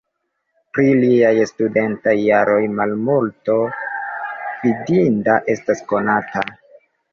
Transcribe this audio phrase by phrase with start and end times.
[0.77, 3.59] Pri liaj studentaj jaroj malmulto
[4.65, 6.47] fidinda estas konata.